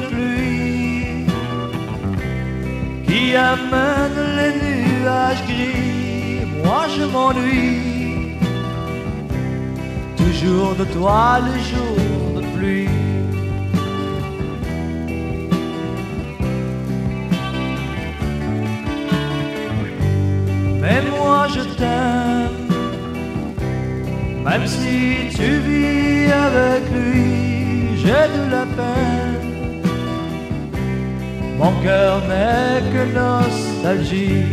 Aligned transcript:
pluie 0.00 1.26
qui 3.06 3.34
amène 3.36 4.18
les 4.38 4.52
nuages 4.62 5.44
gris. 5.46 6.46
Moi 6.64 6.86
je 6.96 7.04
m'ennuie, 7.04 8.38
toujours 10.16 10.74
de 10.74 10.84
toi 10.84 11.38
les 11.46 11.60
jours 11.70 12.30
de 12.36 12.42
pluie. 12.56 12.88
Mais 20.80 21.02
moi 21.16 21.46
je 21.54 21.62
t'aime, 21.78 22.68
même 24.44 24.66
si 24.66 25.36
tu 25.36 25.48
vis 25.66 26.32
avec 26.32 26.82
lui, 26.92 27.96
j'ai 27.96 28.24
de 28.36 28.50
la 28.50 28.64
peine 28.76 29.45
mon 31.58 31.72
cœur 31.82 32.20
n'est 32.28 32.82
que 32.92 33.04
nostalgie. 33.14 34.44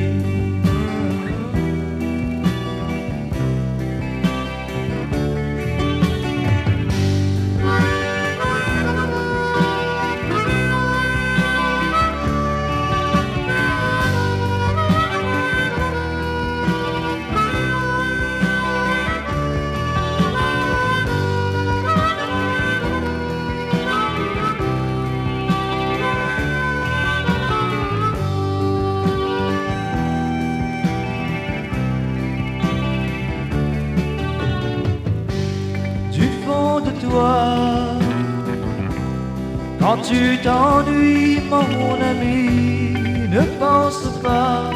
Quand 39.80 39.98
tu 40.02 40.38
t'ennuies, 40.44 41.42
mon 41.50 41.96
ami, 42.12 42.94
ne 43.30 43.42
pense 43.60 44.08
pas 44.24 44.72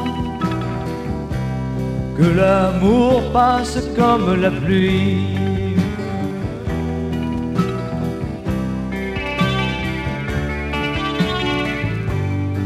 que 2.17 2.23
l'amour 2.23 3.23
passe 3.31 3.79
comme 3.95 4.41
la 4.41 4.51
pluie. 4.51 5.37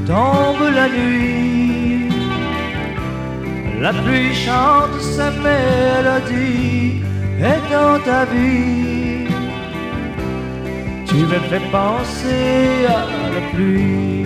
Tombe 0.08 0.68
la 0.76 0.88
nuit, 0.90 2.10
la 3.80 3.94
pluie 3.94 4.34
chante 4.34 5.00
sa 5.00 5.32
mélodie 5.32 7.02
et 7.40 7.60
dans 7.72 7.98
ta 8.04 8.26
vie, 8.26 9.11
tu 11.12 11.26
me 11.26 11.40
fais 11.50 11.60
penser 11.72 12.86
à 12.88 13.30
la 13.36 13.42
pluie. 13.52 14.26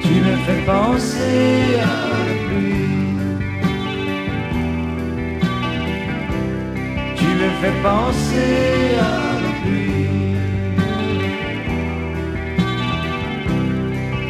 Tu 0.00 0.14
me 0.26 0.34
fais 0.46 0.60
penser 0.64 1.80
à 1.82 1.96
la 2.28 2.36
pluie. 2.46 2.94
Tu 7.16 7.28
me 7.40 7.48
fais 7.60 7.76
penser 7.82 8.52
à 9.00 9.14
la 9.44 9.52
pluie. 9.62 10.36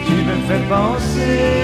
Tu 0.06 0.14
me 0.28 0.36
fais 0.48 0.62
penser 0.70 1.63